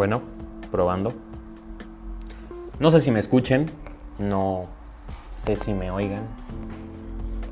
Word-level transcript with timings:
Bueno, 0.00 0.22
probando. 0.70 1.12
No 2.78 2.90
sé 2.90 3.02
si 3.02 3.10
me 3.10 3.20
escuchen, 3.20 3.66
no 4.18 4.62
sé 5.34 5.56
si 5.56 5.74
me 5.74 5.90
oigan, 5.90 6.22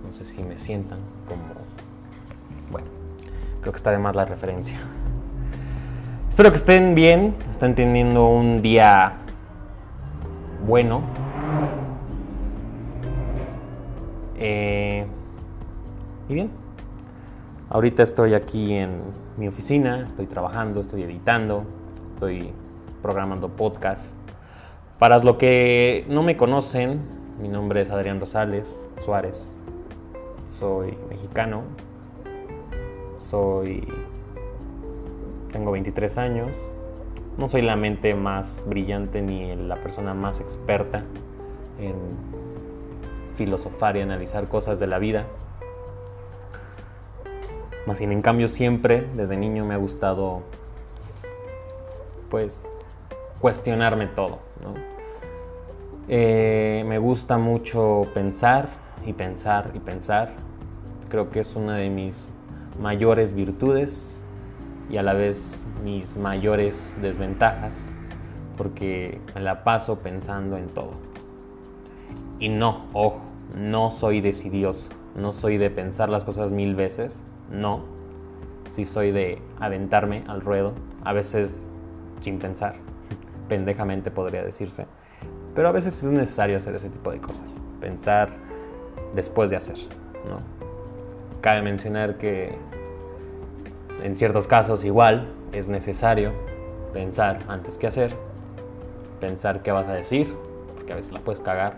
no 0.03 0.11
sé 0.13 0.25
si 0.25 0.43
me 0.43 0.57
sientan 0.57 0.99
como... 1.29 1.43
Bueno, 2.71 2.87
creo 3.61 3.71
que 3.71 3.77
está 3.77 3.91
de 3.91 3.99
más 3.99 4.17
la 4.17 4.25
referencia. 4.25 4.79
Espero 6.31 6.51
que 6.51 6.57
estén 6.57 6.95
bien, 6.95 7.35
estén 7.51 7.75
teniendo 7.75 8.27
un 8.31 8.63
día 8.63 9.13
bueno. 10.67 11.03
Eh, 14.37 15.05
y 16.31 16.33
bien, 16.33 16.51
ahorita 17.69 18.03
estoy 18.03 18.33
aquí 18.33 18.73
en 18.73 19.03
mi 19.37 19.49
oficina, 19.49 20.07
estoy 20.07 20.25
trabajando, 20.25 20.81
estoy 20.81 21.03
editando, 21.03 21.67
estoy 22.19 22.51
programando 23.01 23.49
podcast. 23.51 24.17
Para 24.99 25.21
los 25.21 25.37
que 25.37 26.05
no 26.09 26.25
me 26.25 26.37
conocen, 26.37 27.01
mi 27.41 27.47
nombre 27.47 27.83
es 27.83 27.91
Adrián 27.91 28.19
Rosales 28.19 28.89
Suárez, 29.05 29.41
soy 30.51 30.99
mexicano, 31.09 31.63
soy 33.21 33.87
tengo 35.53 35.71
23 35.71 36.19
años, 36.19 36.49
no 37.37 37.49
soy 37.49 37.63
la 37.63 37.77
mente 37.77 38.17
más 38.17 38.65
brillante 38.67 39.23
ni 39.23 39.55
la 39.55 39.77
persona 39.77 40.13
más 40.13 40.41
experta 40.41 41.05
en 41.79 41.95
filosofar 43.37 43.97
y 43.97 44.01
analizar 44.01 44.49
cosas 44.49 44.81
de 44.81 44.89
la 44.89 44.99
vida. 44.99 45.25
Más 47.87 47.99
sin 47.99 48.11
en 48.11 48.23
cambio 48.23 48.49
siempre, 48.49 49.07
desde 49.15 49.37
niño 49.37 49.65
me 49.65 49.75
ha 49.75 49.79
gustado 49.79 50.43
pues 52.31 52.71
cuestionarme 53.41 54.07
todo. 54.07 54.39
Eh, 56.09 56.85
me 56.87 56.99
gusta 56.99 57.39
mucho 57.39 58.07
pensar 58.15 58.69
y 59.05 59.13
pensar 59.13 59.71
y 59.75 59.79
pensar. 59.79 60.33
Creo 61.09 61.31
que 61.31 61.41
es 61.41 61.55
una 61.57 61.77
de 61.77 61.91
mis 61.91 62.27
mayores 62.81 63.35
virtudes 63.35 64.17
y 64.91 64.97
a 64.97 65.03
la 65.03 65.13
vez 65.13 65.65
mis 65.85 66.17
mayores 66.17 66.97
desventajas 67.01 67.95
porque 68.57 69.21
me 69.35 69.41
la 69.41 69.65
paso 69.65 70.01
pensando 70.01 70.57
en 70.57 70.69
todo. 70.69 70.93
Y 72.41 72.49
no, 72.49 72.87
ojo, 72.93 73.23
no 73.57 73.91
soy 73.91 74.21
decidioso, 74.21 74.91
no 75.17 75.33
soy 75.33 75.57
de 75.57 75.71
pensar 75.71 76.09
las 76.09 76.25
cosas 76.25 76.51
mil 76.51 76.75
veces, 76.75 77.23
no. 77.51 77.83
Sí 78.75 78.85
soy 78.85 79.13
de 79.13 79.41
aventarme 79.59 80.25
al 80.29 80.41
ruedo, 80.41 80.73
a 81.05 81.13
veces 81.13 81.67
sin 82.21 82.39
pensar, 82.39 82.75
pendejamente 83.49 84.11
podría 84.11 84.43
decirse. 84.43 84.87
Pero 85.55 85.69
a 85.69 85.73
veces 85.73 86.03
es 86.03 86.13
necesario 86.13 86.57
hacer 86.57 86.75
ese 86.75 86.91
tipo 86.91 87.11
de 87.11 87.21
cosas, 87.21 87.57
pensar 87.81 88.31
después 89.15 89.51
de 89.51 89.57
hacer, 89.57 89.77
¿no? 90.29 90.39
Cabe 91.41 91.63
mencionar 91.63 92.19
que 92.19 92.57
en 94.03 94.17
ciertos 94.17 94.47
casos 94.47 94.85
igual 94.85 95.29
es 95.53 95.69
necesario 95.69 96.33
pensar 96.93 97.41
antes 97.49 97.79
que 97.79 97.87
hacer, 97.87 98.13
pensar 99.21 99.63
qué 99.63 99.73
vas 99.73 99.89
a 99.89 99.95
decir, 99.95 100.35
porque 100.75 100.93
a 100.93 100.97
veces 100.97 101.13
la 101.13 101.21
puedes 101.21 101.41
cagar. 101.41 101.75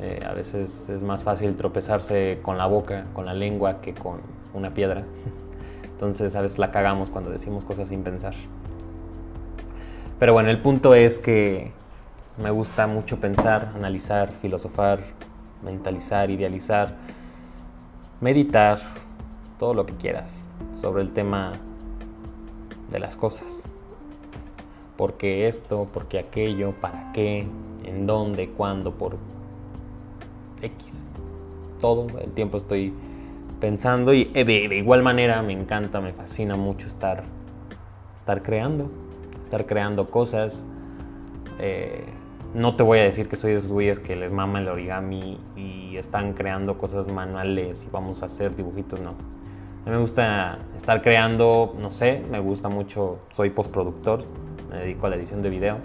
Eh, 0.00 0.20
a 0.26 0.34
veces 0.34 0.88
es 0.90 1.00
más 1.00 1.22
fácil 1.22 1.56
tropezarse 1.56 2.38
con 2.42 2.58
la 2.58 2.66
boca, 2.66 3.04
con 3.14 3.24
la 3.24 3.32
lengua, 3.32 3.80
que 3.80 3.94
con 3.94 4.20
una 4.52 4.74
piedra. 4.74 5.04
Entonces 5.84 6.36
a 6.36 6.42
veces 6.42 6.58
la 6.58 6.70
cagamos 6.70 7.10
cuando 7.10 7.30
decimos 7.30 7.64
cosas 7.64 7.88
sin 7.88 8.02
pensar. 8.02 8.34
Pero 10.18 10.32
bueno, 10.32 10.50
el 10.50 10.60
punto 10.60 10.94
es 10.94 11.18
que 11.18 11.72
me 12.38 12.50
gusta 12.50 12.86
mucho 12.86 13.18
pensar, 13.18 13.72
analizar, 13.74 14.32
filosofar, 14.40 15.00
mentalizar, 15.62 16.30
idealizar, 16.30 16.94
meditar, 18.20 18.78
todo 19.58 19.74
lo 19.74 19.86
que 19.86 19.94
quieras 19.94 20.46
sobre 20.80 21.02
el 21.02 21.12
tema 21.12 21.52
de 22.90 22.98
las 22.98 23.16
cosas. 23.16 23.62
¿Por 24.96 25.14
qué 25.14 25.48
esto? 25.48 25.86
¿Por 25.92 26.06
qué 26.06 26.18
aquello? 26.18 26.72
¿Para 26.72 27.12
qué? 27.12 27.46
¿En 27.84 28.06
dónde? 28.06 28.48
¿Cuándo? 28.48 28.92
¿Por 28.92 29.16
X? 30.62 31.06
Todo 31.80 32.06
el 32.20 32.32
tiempo 32.32 32.56
estoy 32.56 32.94
pensando 33.60 34.14
y 34.14 34.24
de, 34.24 34.76
igual 34.76 35.02
manera 35.02 35.42
me 35.42 35.52
encanta, 35.52 36.00
me 36.00 36.12
fascina 36.12 36.56
mucho 36.56 36.86
estar, 36.88 37.24
estar 38.14 38.42
creando, 38.42 38.90
estar 39.46 39.64
creando 39.64 40.08
cosas. 40.08 40.64
Eh, 41.58 42.04
no 42.52 42.74
te 42.74 42.82
voy 42.82 42.98
a 42.98 43.02
decir 43.02 43.28
que 43.28 43.36
soy 43.36 43.52
de 43.52 43.58
esos 43.58 43.70
güeyes 43.70 43.98
que 43.98 44.16
les 44.16 44.32
mama 44.32 44.58
el 44.58 44.68
origami 44.68 45.38
y 45.56 45.96
están 45.96 46.32
creando 46.32 46.78
cosas 46.78 47.06
manuales 47.06 47.84
y 47.84 47.90
vamos 47.90 48.22
a 48.22 48.26
hacer 48.26 48.56
dibujitos, 48.56 49.00
no. 49.00 49.10
A 49.10 49.88
mí 49.88 49.94
me 49.94 49.98
gusta 49.98 50.58
estar 50.76 51.00
creando, 51.00 51.74
no 51.78 51.90
sé, 51.90 52.24
me 52.30 52.40
gusta 52.40 52.68
mucho, 52.68 53.20
soy 53.30 53.50
postproductor, 53.50 54.24
me 54.68 54.78
dedico 54.78 55.06
a 55.06 55.10
la 55.10 55.16
edición 55.16 55.42
de 55.42 55.50
video, 55.50 55.76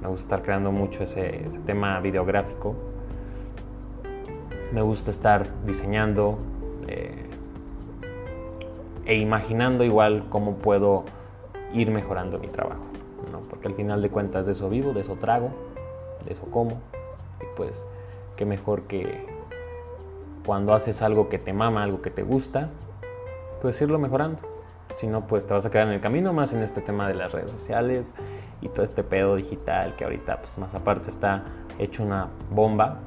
me 0.00 0.08
gusta 0.08 0.24
estar 0.24 0.42
creando 0.42 0.72
mucho 0.72 1.04
ese, 1.04 1.48
tema 1.64 2.00
videográfico, 2.00 2.74
me 4.72 4.82
gusta 4.82 5.12
estar 5.12 5.46
diseñando 5.64 6.38
eh, 6.88 7.26
e 9.04 9.16
imaginando 9.16 9.84
igual 9.84 10.24
cómo 10.30 10.56
puedo 10.56 11.04
ir 11.72 11.90
mejorando 11.90 12.38
mi 12.38 12.48
trabajo, 12.48 12.84
¿no? 13.30 13.40
porque 13.40 13.68
al 13.68 13.74
final 13.74 14.02
de 14.02 14.10
cuentas 14.10 14.46
de 14.46 14.52
eso 14.52 14.68
vivo, 14.68 14.92
de 14.92 15.00
eso 15.00 15.16
trago, 15.16 15.50
de 16.24 16.32
eso 16.32 16.44
como, 16.50 16.80
y 17.40 17.56
pues 17.56 17.84
qué 18.36 18.44
mejor 18.44 18.82
que 18.82 19.26
cuando 20.44 20.74
haces 20.74 21.02
algo 21.02 21.28
que 21.28 21.38
te 21.38 21.52
mama, 21.52 21.82
algo 21.82 22.02
que 22.02 22.10
te 22.10 22.22
gusta, 22.22 22.70
pues 23.60 23.80
irlo 23.80 23.98
mejorando. 23.98 24.40
Si 24.96 25.06
no, 25.06 25.26
pues 25.26 25.46
te 25.46 25.54
vas 25.54 25.64
a 25.64 25.70
quedar 25.70 25.86
en 25.86 25.94
el 25.94 26.00
camino 26.00 26.32
más 26.32 26.52
en 26.52 26.62
este 26.62 26.80
tema 26.82 27.08
de 27.08 27.14
las 27.14 27.32
redes 27.32 27.50
sociales 27.50 28.14
y 28.60 28.68
todo 28.68 28.82
este 28.82 29.02
pedo 29.02 29.36
digital 29.36 29.94
que 29.96 30.04
ahorita, 30.04 30.38
pues 30.38 30.58
más 30.58 30.74
aparte 30.74 31.10
está 31.10 31.44
hecho 31.78 32.02
una 32.02 32.28
bomba. 32.50 32.98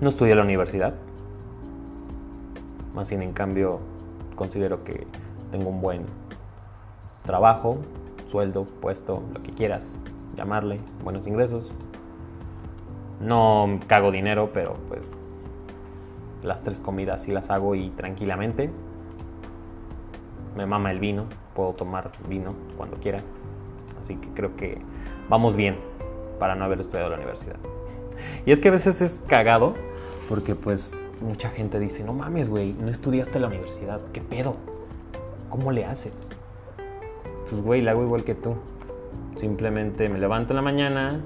No 0.00 0.08
estudié 0.08 0.34
la 0.34 0.42
universidad, 0.42 0.94
más 2.94 3.08
sin 3.08 3.22
en 3.22 3.32
cambio 3.32 3.80
considero 4.36 4.84
que 4.84 5.06
tengo 5.50 5.70
un 5.70 5.80
buen 5.80 6.06
trabajo, 7.26 7.78
sueldo, 8.26 8.64
puesto, 8.64 9.22
lo 9.34 9.42
que 9.42 9.52
quieras 9.52 10.00
llamarle, 10.36 10.80
buenos 11.02 11.26
ingresos. 11.26 11.72
No 13.20 13.80
cago 13.86 14.10
dinero, 14.12 14.50
pero 14.52 14.74
pues 14.88 15.16
las 16.42 16.62
tres 16.62 16.80
comidas 16.80 17.22
sí 17.22 17.32
las 17.32 17.50
hago 17.50 17.74
y 17.74 17.90
tranquilamente. 17.90 18.70
Me 20.54 20.66
mama 20.66 20.90
el 20.90 21.00
vino, 21.00 21.26
puedo 21.54 21.72
tomar 21.72 22.10
vino 22.28 22.54
cuando 22.76 22.96
quiera. 22.98 23.20
Así 24.02 24.16
que 24.16 24.28
creo 24.30 24.56
que 24.56 24.78
vamos 25.28 25.56
bien 25.56 25.76
para 26.38 26.54
no 26.54 26.64
haber 26.64 26.80
estudiado 26.80 27.10
la 27.10 27.16
universidad. 27.16 27.56
Y 28.44 28.52
es 28.52 28.60
que 28.60 28.68
a 28.68 28.70
veces 28.70 29.02
es 29.02 29.22
cagado 29.26 29.74
porque 30.28 30.54
pues 30.54 30.94
mucha 31.20 31.50
gente 31.50 31.78
dice, 31.78 32.04
no 32.04 32.12
mames, 32.12 32.48
güey, 32.48 32.74
no 32.74 32.90
estudiaste 32.90 33.40
la 33.40 33.48
universidad, 33.48 34.00
¿qué 34.12 34.20
pedo? 34.20 34.56
¿Cómo 35.50 35.72
le 35.72 35.84
haces? 35.84 36.12
Pues 37.48 37.62
güey, 37.62 37.82
la 37.82 37.92
hago 37.92 38.02
igual 38.02 38.24
que 38.24 38.34
tú. 38.34 38.54
Simplemente 39.38 40.08
me 40.08 40.18
levanto 40.18 40.52
en 40.52 40.56
la 40.56 40.62
mañana, 40.62 41.20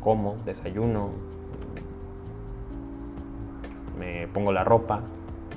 como, 0.00 0.36
desayuno, 0.44 1.10
me 3.98 4.26
pongo 4.28 4.52
la 4.52 4.64
ropa, 4.64 5.00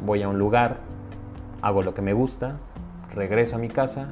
voy 0.05 0.23
a 0.23 0.29
un 0.29 0.38
lugar, 0.38 0.77
hago 1.61 1.81
lo 1.81 1.94
que 1.94 2.01
me 2.01 2.13
gusta, 2.13 2.57
regreso 3.13 3.55
a 3.55 3.59
mi 3.59 3.69
casa, 3.69 4.09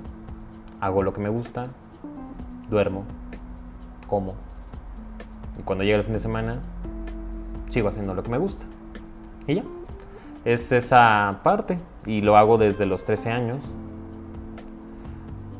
hago 0.81 1.03
lo 1.03 1.13
que 1.13 1.21
me 1.21 1.29
gusta, 1.29 1.67
duermo, 2.69 3.03
como. 4.07 4.33
Y 5.59 5.61
cuando 5.63 5.83
llega 5.83 5.97
el 5.97 6.03
fin 6.03 6.13
de 6.13 6.19
semana, 6.19 6.59
sigo 7.69 7.89
haciendo 7.89 8.13
lo 8.13 8.23
que 8.23 8.31
me 8.31 8.37
gusta. 8.37 8.65
Y 9.47 9.55
ya. 9.55 9.63
Es 10.45 10.71
esa 10.71 11.39
parte. 11.43 11.79
Y 12.05 12.21
lo 12.21 12.37
hago 12.37 12.57
desde 12.57 12.85
los 12.85 13.03
13 13.03 13.31
años. 13.31 13.65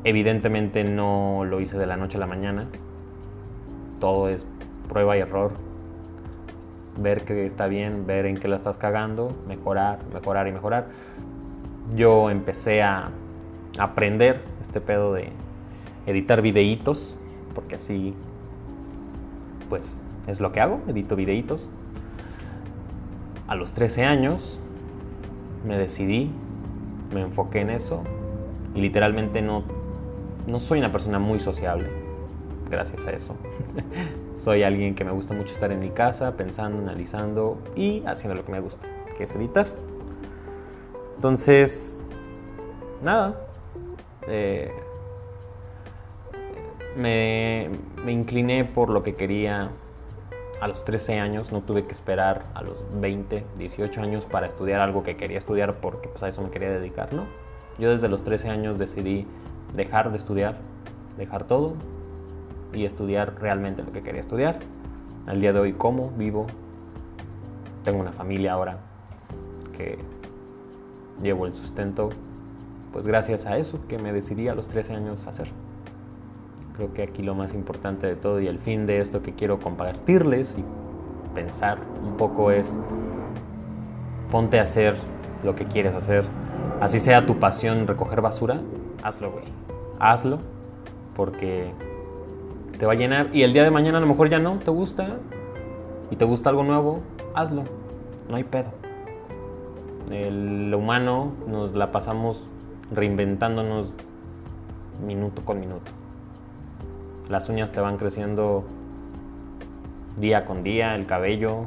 Evidentemente 0.04 0.84
no 0.84 1.44
lo 1.44 1.60
hice 1.60 1.76
de 1.76 1.86
la 1.86 1.96
noche 1.96 2.16
a 2.16 2.20
la 2.20 2.28
mañana. 2.28 2.66
Todo 3.98 4.28
es 4.28 4.46
prueba 4.88 5.16
y 5.16 5.20
error, 5.20 5.52
ver 6.96 7.24
que 7.24 7.44
está 7.44 7.66
bien, 7.66 8.06
ver 8.06 8.26
en 8.26 8.36
qué 8.36 8.46
la 8.46 8.54
estás 8.56 8.78
cagando, 8.78 9.32
mejorar, 9.48 9.98
mejorar 10.12 10.46
y 10.46 10.52
mejorar. 10.52 10.86
Yo 11.94 12.30
empecé 12.30 12.82
a 12.82 13.10
aprender 13.78 14.42
este 14.60 14.80
pedo 14.80 15.12
de 15.12 15.32
editar 16.06 16.40
videitos, 16.40 17.16
porque 17.54 17.74
así, 17.74 18.14
pues, 19.68 20.00
es 20.26 20.40
lo 20.40 20.52
que 20.52 20.60
hago, 20.60 20.80
edito 20.86 21.16
videitos. 21.16 21.68
A 23.48 23.54
los 23.54 23.72
13 23.72 24.04
años 24.04 24.60
me 25.66 25.76
decidí, 25.76 26.30
me 27.12 27.22
enfoqué 27.22 27.60
en 27.60 27.70
eso 27.70 28.02
y 28.74 28.80
literalmente 28.80 29.42
no, 29.42 29.64
no 30.46 30.60
soy 30.60 30.78
una 30.78 30.92
persona 30.92 31.18
muy 31.18 31.40
sociable, 31.40 31.88
gracias 32.70 33.04
a 33.04 33.10
eso. 33.10 33.34
soy 34.36 34.62
alguien 34.62 34.94
que 34.94 35.04
me 35.04 35.10
gusta 35.10 35.34
mucho 35.34 35.52
estar 35.52 35.72
en 35.72 35.80
mi 35.80 35.88
casa, 35.88 36.36
pensando, 36.36 36.78
analizando 36.78 37.58
y 37.74 38.04
haciendo 38.06 38.36
lo 38.36 38.44
que 38.44 38.52
me 38.52 38.60
gusta, 38.60 38.86
que 39.16 39.24
es 39.24 39.34
editar. 39.34 39.66
Entonces, 41.16 42.04
nada, 43.02 43.40
eh, 44.28 44.70
me, 46.96 47.70
me 48.04 48.12
incliné 48.12 48.64
por 48.64 48.90
lo 48.90 49.02
que 49.02 49.14
quería 49.14 49.70
a 50.60 50.68
los 50.68 50.84
13 50.84 51.18
años, 51.18 51.52
no 51.52 51.60
tuve 51.60 51.86
que 51.86 51.92
esperar 51.92 52.44
a 52.54 52.62
los 52.62 52.84
20, 53.00 53.44
18 53.58 54.00
años 54.00 54.24
para 54.24 54.46
estudiar 54.46 54.80
algo 54.80 55.02
que 55.02 55.16
quería 55.16 55.38
estudiar 55.38 55.74
porque 55.74 56.08
pues, 56.08 56.22
a 56.22 56.28
eso 56.28 56.42
me 56.42 56.50
quería 56.50 56.70
dedicar, 56.70 57.12
¿no? 57.12 57.24
Yo 57.78 57.90
desde 57.90 58.08
los 58.08 58.24
13 58.24 58.48
años 58.48 58.78
decidí 58.78 59.26
dejar 59.74 60.10
de 60.10 60.18
estudiar, 60.18 60.56
dejar 61.18 61.44
todo 61.44 61.74
y 62.72 62.84
estudiar 62.84 63.34
realmente 63.40 63.82
lo 63.82 63.92
que 63.92 64.02
quería 64.02 64.20
estudiar. 64.20 64.58
Al 65.26 65.40
día 65.40 65.52
de 65.52 65.60
hoy 65.60 65.72
como, 65.72 66.10
vivo, 66.10 66.46
tengo 67.84 68.00
una 68.00 68.12
familia 68.12 68.52
ahora 68.52 68.78
que 69.76 69.98
llevo 71.22 71.46
el 71.46 71.52
sustento, 71.52 72.10
pues 72.92 73.06
gracias 73.06 73.44
a 73.46 73.58
eso 73.58 73.80
que 73.88 73.98
me 73.98 74.12
decidí 74.12 74.48
a 74.48 74.54
los 74.54 74.68
13 74.68 74.94
años 74.94 75.26
hacer. 75.26 75.48
Creo 76.76 76.92
que 76.92 77.02
aquí 77.02 77.22
lo 77.22 77.34
más 77.34 77.54
importante 77.54 78.06
de 78.06 78.16
todo 78.16 78.40
y 78.40 78.48
el 78.48 78.58
fin 78.58 78.86
de 78.86 78.98
esto 78.98 79.22
que 79.22 79.32
quiero 79.32 79.58
compartirles 79.58 80.56
y 80.58 80.64
pensar 81.34 81.78
un 82.04 82.16
poco 82.18 82.50
es 82.50 82.78
ponte 84.30 84.58
a 84.58 84.62
hacer 84.62 84.94
lo 85.42 85.54
que 85.54 85.64
quieres 85.64 85.94
hacer. 85.94 86.24
Así 86.80 87.00
sea 87.00 87.24
tu 87.24 87.38
pasión 87.38 87.86
recoger 87.86 88.20
basura, 88.20 88.60
hazlo, 89.02 89.32
güey. 89.32 89.44
Hazlo 89.98 90.38
porque 91.14 91.72
te 92.78 92.84
va 92.84 92.92
a 92.92 92.96
llenar 92.96 93.34
y 93.34 93.42
el 93.42 93.54
día 93.54 93.64
de 93.64 93.70
mañana 93.70 93.96
a 93.96 94.00
lo 94.02 94.06
mejor 94.06 94.28
ya 94.28 94.38
no 94.38 94.58
te 94.58 94.70
gusta 94.70 95.16
y 96.10 96.16
te 96.16 96.26
gusta 96.26 96.50
algo 96.50 96.62
nuevo, 96.62 97.00
hazlo. 97.34 97.64
No 98.28 98.36
hay 98.36 98.44
pedo. 98.44 98.70
El 100.10 100.74
humano 100.74 101.32
nos 101.48 101.74
la 101.74 101.90
pasamos 101.90 102.46
reinventándonos 102.92 103.92
minuto 105.04 105.42
con 105.42 105.58
minuto. 105.58 105.90
Las 107.28 107.48
uñas 107.48 107.72
te 107.72 107.80
van 107.80 107.96
creciendo 107.96 108.64
día 110.16 110.44
con 110.44 110.62
día, 110.62 110.94
el 110.94 111.06
cabello, 111.06 111.66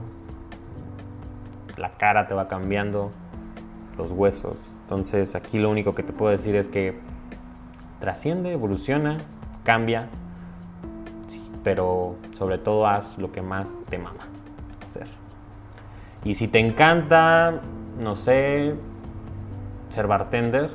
la 1.77 1.91
cara 1.97 2.27
te 2.27 2.33
va 2.33 2.47
cambiando, 2.47 3.11
los 3.97 4.11
huesos. 4.11 4.71
Entonces 4.83 5.35
aquí 5.35 5.59
lo 5.59 5.69
único 5.69 5.93
que 5.93 6.03
te 6.03 6.13
puedo 6.13 6.31
decir 6.31 6.55
es 6.55 6.69
que 6.69 6.97
trasciende, 7.99 8.53
evoluciona, 8.53 9.17
cambia, 9.63 10.07
pero 11.63 12.15
sobre 12.33 12.57
todo 12.57 12.87
haz 12.87 13.17
lo 13.17 13.33
que 13.33 13.41
más 13.41 13.77
te 13.89 13.97
mama 13.97 14.27
hacer. 14.85 15.07
Y 16.23 16.35
si 16.35 16.47
te 16.47 16.59
encanta, 16.59 17.59
no 18.01 18.15
sé, 18.15 18.75
ser 19.89 20.07
bartender, 20.07 20.71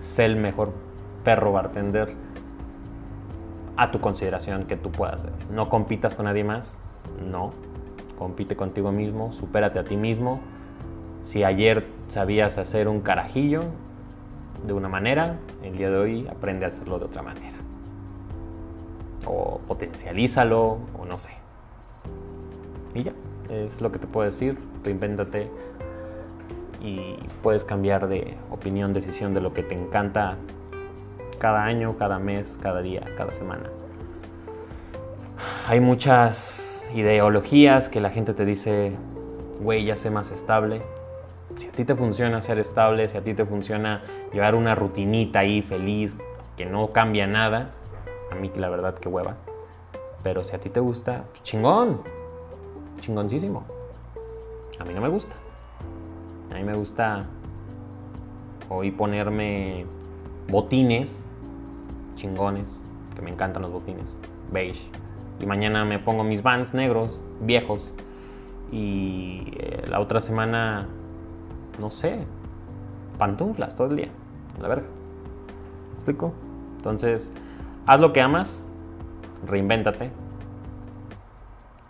sé 0.00 0.24
el 0.24 0.36
mejor 0.36 0.72
perro 1.24 1.52
bartender 1.52 2.25
a 3.76 3.90
tu 3.90 4.00
consideración 4.00 4.64
que 4.64 4.76
tú 4.76 4.90
puedas 4.90 5.16
hacer. 5.20 5.32
No 5.50 5.68
compitas 5.68 6.14
con 6.14 6.24
nadie 6.24 6.44
más, 6.44 6.74
no. 7.22 7.52
Compite 8.18 8.56
contigo 8.56 8.92
mismo, 8.92 9.32
supérate 9.32 9.78
a 9.78 9.84
ti 9.84 9.96
mismo. 9.96 10.40
Si 11.22 11.44
ayer 11.44 11.86
sabías 12.08 12.56
hacer 12.56 12.88
un 12.88 13.00
carajillo 13.00 13.64
de 14.66 14.72
una 14.72 14.88
manera, 14.88 15.36
el 15.62 15.76
día 15.76 15.90
de 15.90 15.96
hoy 15.96 16.28
aprende 16.28 16.64
a 16.64 16.68
hacerlo 16.68 16.98
de 16.98 17.04
otra 17.04 17.22
manera. 17.22 17.56
O 19.26 19.60
potencialízalo, 19.66 20.78
o 20.98 21.04
no 21.06 21.18
sé. 21.18 21.32
Y 22.94 23.02
ya, 23.02 23.12
es 23.50 23.80
lo 23.80 23.92
que 23.92 23.98
te 23.98 24.06
puedo 24.06 24.24
decir. 24.24 24.56
Reinvéntate 24.82 25.50
y 26.80 27.16
puedes 27.42 27.64
cambiar 27.64 28.08
de 28.08 28.36
opinión, 28.50 28.92
decisión 28.94 29.34
de 29.34 29.40
lo 29.40 29.52
que 29.52 29.62
te 29.62 29.74
encanta 29.74 30.36
cada 31.38 31.64
año, 31.64 31.96
cada 31.98 32.18
mes, 32.18 32.58
cada 32.62 32.82
día, 32.82 33.02
cada 33.16 33.32
semana. 33.32 33.70
Hay 35.66 35.80
muchas 35.80 36.88
ideologías 36.94 37.88
que 37.88 38.00
la 38.00 38.10
gente 38.10 38.34
te 38.34 38.44
dice, 38.44 38.92
güey, 39.60 39.84
ya 39.84 39.96
sé 39.96 40.10
más 40.10 40.30
estable. 40.30 40.82
Si 41.56 41.68
a 41.68 41.72
ti 41.72 41.84
te 41.84 41.94
funciona 41.94 42.40
ser 42.40 42.58
estable, 42.58 43.08
si 43.08 43.16
a 43.16 43.22
ti 43.22 43.34
te 43.34 43.44
funciona 43.44 44.02
llevar 44.32 44.54
una 44.54 44.74
rutinita 44.74 45.40
ahí 45.40 45.62
feliz, 45.62 46.16
que 46.56 46.66
no 46.66 46.92
cambia 46.92 47.26
nada, 47.26 47.70
a 48.30 48.34
mí 48.34 48.50
la 48.56 48.68
verdad 48.68 48.94
que 48.94 49.08
hueva. 49.08 49.36
Pero 50.22 50.42
si 50.44 50.54
a 50.54 50.58
ti 50.58 50.70
te 50.70 50.80
gusta, 50.80 51.24
pues 51.30 51.42
chingón, 51.42 52.00
chingoncísimo. 53.00 53.64
A 54.78 54.84
mí 54.84 54.94
no 54.94 55.00
me 55.00 55.08
gusta. 55.08 55.36
A 56.50 56.54
mí 56.54 56.64
me 56.64 56.74
gusta 56.74 57.24
hoy 58.68 58.90
ponerme 58.90 59.86
botines 60.48 61.24
chingones, 62.16 62.80
que 63.14 63.22
me 63.22 63.30
encantan 63.30 63.62
los 63.62 63.70
botines, 63.70 64.18
beige. 64.52 64.90
Y 65.38 65.46
mañana 65.46 65.84
me 65.84 65.98
pongo 65.98 66.24
mis 66.24 66.42
vans 66.42 66.74
negros, 66.74 67.20
viejos. 67.40 67.92
Y 68.72 69.52
eh, 69.58 69.84
la 69.88 70.00
otra 70.00 70.20
semana, 70.20 70.88
no 71.78 71.90
sé, 71.90 72.26
pantuflas 73.18 73.76
todo 73.76 73.88
el 73.88 73.96
día, 73.96 74.08
la 74.60 74.68
verga. 74.68 74.86
explico? 75.94 76.32
Entonces, 76.78 77.30
haz 77.86 78.00
lo 78.00 78.12
que 78.12 78.20
amas, 78.20 78.66
reinvéntate 79.46 80.10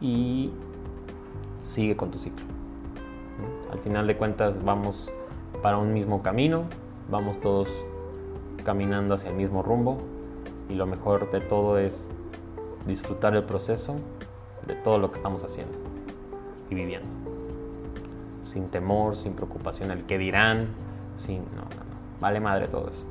y 0.01 0.51
sigue 1.63 1.97
con 1.97 2.11
tu 2.11 2.19
ciclo. 2.19 2.45
Al 3.73 3.79
final 3.81 4.07
de 4.07 4.17
cuentas 4.17 4.63
vamos 4.65 5.11
para 5.63 5.79
un 5.79 5.93
mismo 5.93 6.23
camino, 6.23 6.65
vamos 7.11 7.41
todos 7.41 7.69
caminando 8.67 9.15
hacia 9.15 9.31
el 9.31 9.37
mismo 9.37 9.63
rumbo 9.63 9.99
y 10.69 10.75
lo 10.75 10.87
mejor 10.87 11.31
de 11.31 11.41
todo 11.41 11.79
es 11.79 11.97
disfrutar 12.85 13.37
el 13.37 13.45
proceso 13.45 13.95
de 14.67 14.75
todo 14.75 14.99
lo 14.99 15.13
que 15.13 15.19
estamos 15.19 15.45
haciendo 15.45 15.79
y 16.69 16.75
viviendo. 16.75 17.07
Sin 18.43 18.69
temor, 18.69 19.15
sin 19.15 19.35
preocupación 19.35 19.93
el 19.93 20.03
que 20.03 20.19
dirán, 20.19 20.67
sin 21.25 21.45
no, 21.55 21.63
no, 21.63 21.77
no. 21.77 22.21
Vale 22.21 22.41
madre 22.41 22.67
todo 22.67 22.91
eso. 22.91 23.05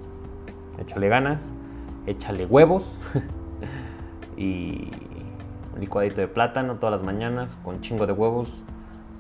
Échale 0.78 1.08
ganas, 1.08 1.54
échale 2.06 2.46
huevos 2.46 3.00
y 4.36 4.92
un 5.74 5.80
licuadito 5.80 6.20
de 6.20 6.28
plátano 6.28 6.76
todas 6.76 6.98
las 6.98 7.06
mañanas 7.06 7.58
con 7.64 7.80
chingo 7.80 8.06
de 8.06 8.12
huevos 8.12 8.54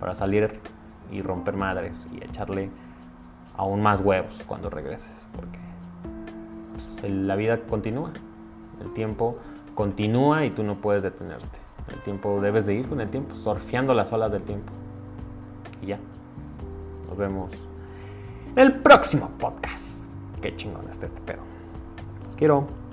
para 0.01 0.15
salir 0.15 0.59
y 1.13 1.21
romper 1.21 1.55
madres 1.55 1.93
y 2.11 2.17
echarle 2.17 2.69
aún 3.55 3.81
más 3.81 4.01
huevos 4.01 4.37
cuando 4.45 4.69
regreses, 4.69 5.13
porque 5.33 5.65
la 7.03 7.35
vida 7.35 7.59
continúa. 7.61 8.11
El 8.81 8.93
tiempo 8.93 9.37
continúa 9.73 10.45
y 10.45 10.51
tú 10.51 10.63
no 10.63 10.75
puedes 10.75 11.03
detenerte. 11.03 11.59
El 11.91 12.01
tiempo 12.01 12.41
debes 12.41 12.65
de 12.65 12.75
ir 12.75 12.87
con 12.87 12.99
el 13.01 13.09
tiempo, 13.09 13.35
surfeando 13.35 13.93
las 13.93 14.11
olas 14.11 14.31
del 14.31 14.41
tiempo. 14.41 14.71
Y 15.81 15.87
ya. 15.87 15.99
Nos 17.07 17.17
vemos 17.17 17.51
en 18.55 18.59
el 18.59 18.73
próximo 18.75 19.29
podcast. 19.37 20.05
Qué 20.41 20.55
chingón 20.55 20.87
está 20.89 21.05
este 21.05 21.21
pedo. 21.21 21.41
Los 22.23 22.35
quiero. 22.35 22.84